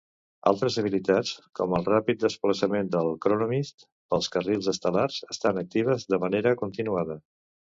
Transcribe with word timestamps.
Altres 0.51 0.75
habilitats, 0.81 1.33
com 1.59 1.75
el 1.79 1.85
ràpid 1.89 2.23
desplaçament 2.23 2.89
del 2.95 3.11
Chronomyst 3.27 3.85
pels 4.15 4.31
carrils 4.37 4.71
estel·lars, 4.75 5.19
estan 5.37 5.61
actives 5.67 6.09
de 6.17 6.21
manera 6.27 6.57
continuada. 6.65 7.21